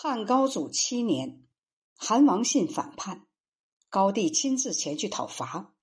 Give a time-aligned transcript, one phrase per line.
[0.00, 1.42] 汉高祖七年，
[1.96, 3.26] 韩王信反叛，
[3.90, 5.74] 高帝亲自前去讨伐。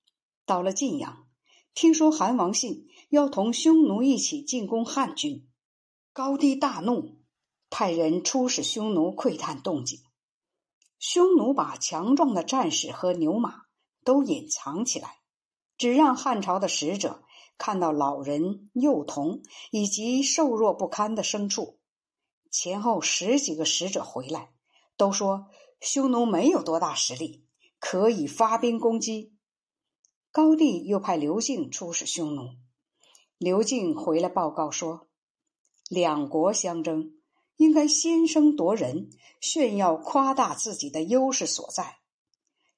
[0.46, 1.28] 到了晋阳，
[1.74, 5.50] 听说韩王信要同匈奴一起进攻汉军，
[6.14, 7.18] 高帝大怒，
[7.70, 10.00] 派人出使匈奴窥探动静。
[10.98, 13.64] 匈奴把强壮的战士和牛马
[14.06, 15.20] 都隐藏起来，
[15.78, 17.22] 只让汉朝的使者
[17.58, 19.42] 看到老人、幼童
[19.72, 21.82] 以及瘦弱不堪的牲畜。
[22.58, 24.50] 前后十几个使者回来，
[24.96, 25.48] 都说
[25.82, 27.44] 匈奴没有多大实力，
[27.80, 29.36] 可以发兵攻击。
[30.32, 32.52] 高帝又派刘敬出使匈奴，
[33.38, 35.10] 刘敬回来报告说：
[35.90, 37.12] 两国相争，
[37.58, 39.10] 应该先声夺人，
[39.42, 41.98] 炫耀夸大自己的优势所在。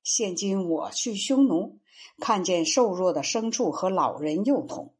[0.01, 1.81] 现今我去匈奴，
[2.17, 4.95] 看见瘦弱的牲畜和老人幼童，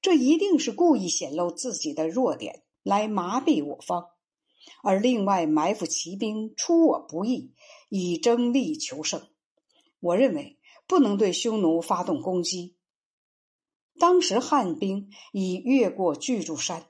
[0.00, 2.62] 这一定是故意显露自己的弱点。
[2.86, 4.10] 来麻痹我方，
[4.80, 7.52] 而另外埋伏骑兵出我不意，
[7.88, 9.26] 以争力求胜。
[9.98, 12.76] 我认为不能对匈奴发动攻击。
[13.98, 16.86] 当时汉兵已越过巨柱山，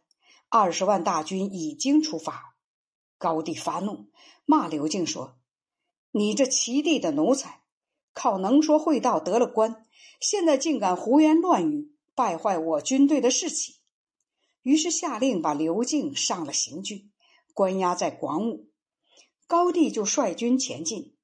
[0.51, 2.57] 二十万大军已经出发。
[3.17, 4.11] 高帝发怒，
[4.45, 5.39] 骂刘敬说
[6.13, 7.63] ：“你这齐地的奴才，
[8.13, 9.87] 靠能说会道得了官，
[10.21, 13.77] 现在竟敢胡言乱语，败坏我军队的士气。”
[14.67, 17.09] 于是下令把刘敬上了刑具，
[17.55, 18.69] 关押在广武。
[19.47, 21.15] 高帝就率军前进，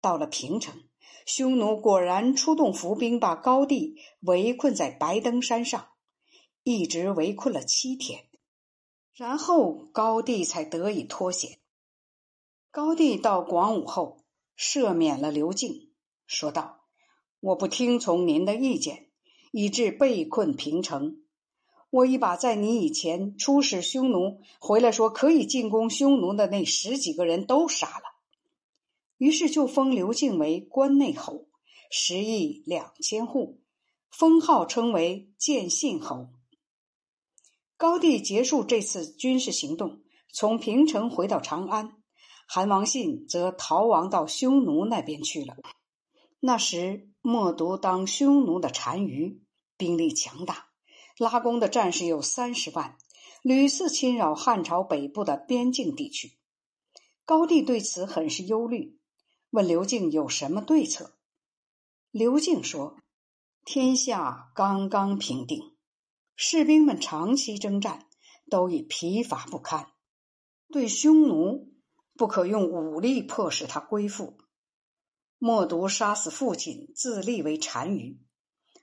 [0.00, 0.84] 到了平城，
[1.26, 5.90] 匈奴果然出动伏兵，把高帝围困在白登山上，
[6.62, 8.24] 一直围困了七天，
[9.12, 11.58] 然后高帝才得以脱险。
[12.70, 14.24] 高帝到广武后，
[14.56, 15.92] 赦免了刘敬，
[16.26, 16.86] 说道
[17.40, 19.10] ：“我不听从您的意见，
[19.52, 21.22] 以致被困平城。”
[21.90, 28.04] 我已把在你以前出使匈奴回来说可以进攻匈奴的那十几个人都杀了，
[29.16, 31.48] 于是就封刘敬为关内侯，
[31.90, 33.62] 十亿两千户，
[34.10, 36.28] 封号称为建信侯。
[37.78, 41.92] 高帝结束这次军事行动，从平城回到长安，
[42.46, 45.56] 韩王信则逃亡到匈奴那边去了。
[46.40, 49.42] 那时默毒当匈奴的单于，
[49.76, 50.67] 兵力强大。
[51.18, 52.96] 拉弓的战士有三十万，
[53.42, 56.38] 屡次侵扰汉朝北部的边境地区。
[57.24, 59.00] 高帝对此很是忧虑，
[59.50, 61.18] 问刘敬有什么对策。
[62.12, 62.96] 刘敬说
[63.66, 65.76] ：“天下刚刚平定，
[66.36, 68.06] 士兵们长期征战，
[68.48, 69.90] 都已疲乏不堪。
[70.70, 71.74] 对匈奴，
[72.14, 74.38] 不可用武力迫使他归附。
[75.38, 78.20] 默毒杀死父亲，自立为单于。”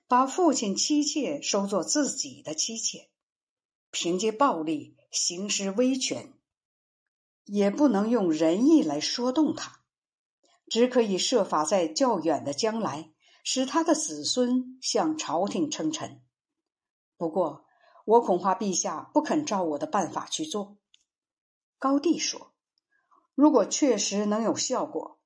[0.08, 3.10] 把父亲妻妾收作自己的妻妾，
[3.90, 6.32] 凭借暴力行使威权，
[7.46, 9.82] 也不能用仁义来说动他，
[10.68, 13.12] 只可以设法在较远的将来
[13.44, 16.22] 使他的子孙向朝廷称臣。
[17.18, 17.66] 不过，
[18.06, 20.78] 我恐怕陛下不肯照我的办法去做。
[21.80, 22.54] 高帝说
[23.34, 25.20] ：“如果确实能有效果，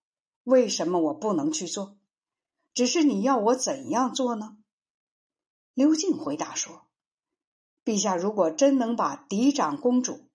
[0.44, 1.98] 为什么我不能去做？
[2.74, 4.56] 只是你要我怎样做呢？”
[5.74, 6.88] 刘敬回答说
[7.86, 10.30] ：“陛下如果真能把嫡长公主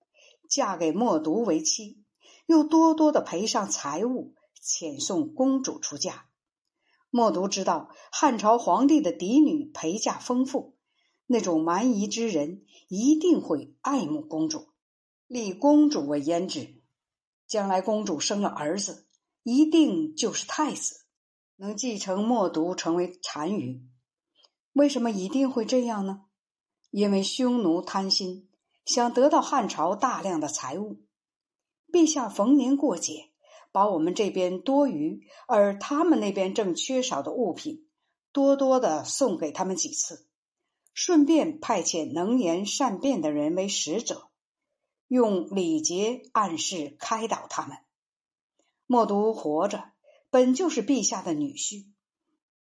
[0.49, 2.03] 嫁给默毒为妻，
[2.47, 6.25] 又多多的赔上财物，遣送公主出嫁，
[7.09, 10.77] 默毒知道汉朝皇帝的嫡女陪嫁丰富，
[11.27, 14.69] 那种蛮夷之人一定会爱慕公主，
[15.27, 16.81] 立公主为胭脂。
[17.47, 19.07] 将来公主生了儿子，
[19.43, 21.05] 一定就是太子，
[21.57, 23.87] 能继承默毒成为单于。”
[24.75, 26.25] 为什么一定会这样呢？
[26.91, 28.49] 因为匈奴贪心，
[28.85, 30.97] 想得到汉朝大量的财物。
[31.93, 33.29] 陛下逢年过节，
[33.71, 37.87] 把我们这边多余而他们那边正缺少的物品，
[38.33, 40.27] 多多的送给他们几次，
[40.93, 44.29] 顺便派遣能言善辩的人为使者，
[45.07, 47.77] 用礼节暗示开导他们。
[48.87, 49.91] 默毒活着，
[50.29, 51.85] 本就是陛下的女婿；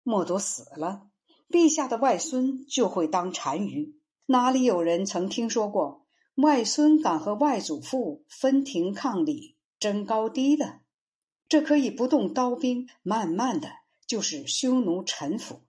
[0.04, 1.10] 默毒死了。
[1.54, 3.94] 陛下的外孙就会当单于，
[4.26, 6.04] 哪里有人曾听说过
[6.34, 10.80] 外孙敢和外祖父分庭抗礼、争高低的？
[11.48, 13.70] 这可以不动刀兵，慢慢的
[14.08, 15.62] 就是匈奴臣服。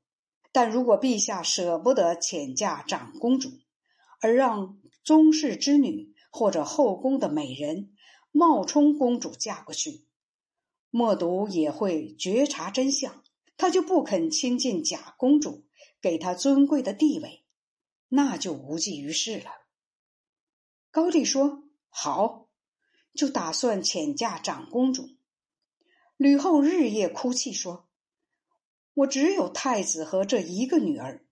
[0.52, 3.50] 但如果陛下舍不得遣嫁长公主，
[4.22, 7.90] 而让宗室之女或者后宫的美人
[8.32, 10.06] 冒充公主嫁过去，
[10.90, 13.22] 默读也会觉察真相。
[13.56, 15.62] 他就不肯亲近假公主，
[16.04, 17.46] 给他尊贵的地位，
[18.10, 19.50] 那就无济于事了。
[20.90, 22.50] 高帝说：“好，
[23.14, 25.08] 就打算遣嫁长公主。
[26.18, 27.88] 吕后日夜哭泣说
[28.92, 31.24] ：“我只有太子和这一个女儿，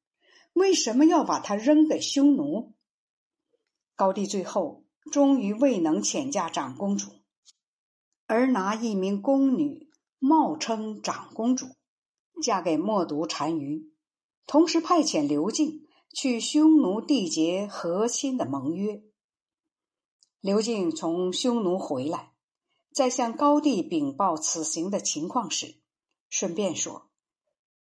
[0.54, 2.72] 为什么要把她扔给匈奴？”
[3.94, 7.12] 高帝最后终于未能遣嫁长公主，
[8.24, 11.66] 而拿一名宫女冒称长公主，
[12.42, 13.91] 嫁给冒读单于，
[14.46, 19.02] 同时派遣刘敬去匈奴缔结和亲的盟约。
[20.40, 22.32] 刘敬从匈奴回来，
[22.92, 25.76] 在向高帝禀报此行的情况时，
[26.28, 27.08] 顺便说：“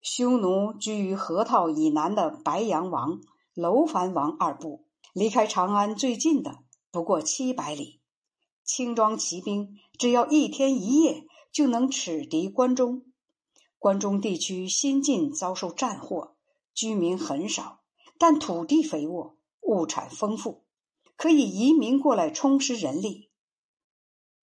[0.01, 3.21] 匈奴居于河套以南的白羊王、
[3.53, 8.01] 楼烦王二部。”离开长安最近的不过七百里，
[8.65, 11.23] 轻装骑兵只要一天一夜
[11.53, 13.05] 就能耻敌关中。
[13.79, 16.34] 关中地区新近遭受战祸，
[16.75, 17.81] 居民很少，
[18.19, 20.65] 但土地肥沃，物产丰富，
[21.17, 23.31] 可以移民过来充实人力。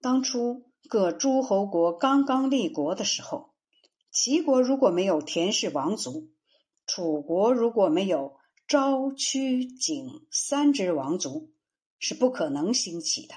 [0.00, 3.54] 当初各诸侯国刚刚立国的时候，
[4.10, 6.32] 齐国如果没有田氏王族，
[6.86, 8.40] 楚国如果没有。
[8.68, 11.52] 昭、屈、景三支王族
[11.98, 13.34] 是不可能兴起的。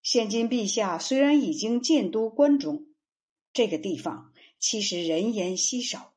[0.00, 2.86] 现今陛下虽然已经建都关中，
[3.52, 6.12] 这个地方其实人烟稀少，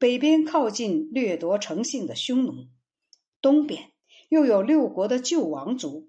[0.00, 2.68] 北边靠近掠夺成性的匈奴，
[3.42, 3.92] 东边
[4.30, 6.08] 又有六国的旧王族，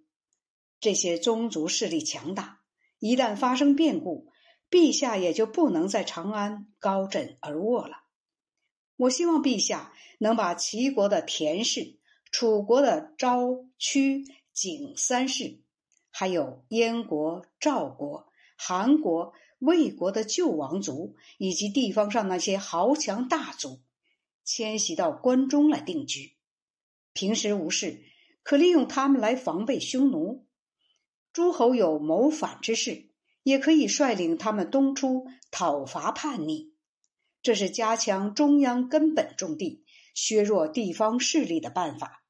[0.79, 2.61] 这些宗族势力强大，
[2.99, 4.31] 一旦发生变故，
[4.69, 7.97] 陛下也就不能在长安高枕而卧了。
[8.95, 11.99] 我希望陛下能把齐国的田氏、
[12.31, 14.23] 楚国的昭、屈、
[14.53, 15.59] 景三氏，
[16.09, 23.79] 还有燕国、赵国、韩国、魏国的旧王族，以及地方上那些豪强大族，
[24.43, 26.35] 迁徙到关中来定居。
[27.13, 28.03] 平时无事，
[28.41, 30.47] 可利用他们来防备匈奴。
[31.31, 33.11] 诸侯有谋反之事，
[33.43, 36.73] 也可以率领他们东出讨伐叛逆。
[37.43, 39.85] 这是加强中央根本重地、
[40.15, 42.23] 削弱地方势力的办法。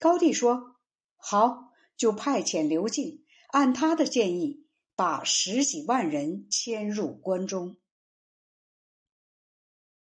[0.00, 0.76] 高帝说
[1.16, 4.65] ：“好，就派遣刘敬，按他的建议，
[4.96, 7.76] 把十几万人迁入关中。”